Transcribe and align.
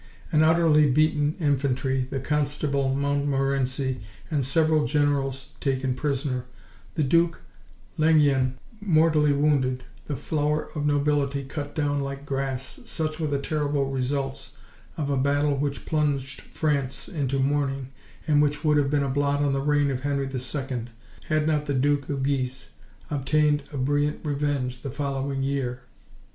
An 0.31 0.41
utterly 0.41 0.89
beaten 0.89 1.35
infantry, 1.39 2.07
the 2.09 2.19
Constable 2.19 2.95
Montmorency 2.95 4.01
and 4.31 4.43
several 4.43 4.87
generals 4.87 5.51
taken 5.59 5.93
prisoner, 5.93 6.45
the 6.95 7.03
Duke 7.03 7.41
d'Enghien 7.99 8.55
mortally 8.79 9.31
wounded, 9.31 9.83
the 10.07 10.15
flower 10.15 10.69
of 10.73 10.87
the 10.87 10.93
nobility 10.93 11.43
cut 11.43 11.75
down 11.75 12.01
like 12.01 12.25
grass,—such 12.25 13.19
were 13.19 13.27
the 13.27 13.37
terrible 13.37 13.91
results 13.91 14.57
of 14.97 15.11
a 15.11 15.17
battle 15.17 15.55
which 15.55 15.85
plunged 15.85 16.41
France 16.41 17.07
into 17.07 17.37
mourning, 17.37 17.89
and 18.25 18.41
which 18.41 18.63
would 18.65 18.77
have 18.77 18.89
been 18.89 19.03
a 19.03 19.07
blot 19.07 19.41
on 19.43 19.53
the 19.53 19.61
reign 19.61 19.91
of 19.91 19.99
Henry 20.01 20.27
II, 20.27 20.85
had 21.27 21.45
not 21.45 21.67
the 21.67 21.75
Duke 21.75 22.09
of 22.09 22.23
Guise 22.23 22.71
obtained 23.11 23.61
a 23.71 23.77
brilliant 23.77 24.25
revenge 24.25 24.81
the 24.81 24.89
following 24.89 25.43
year. 25.43 25.83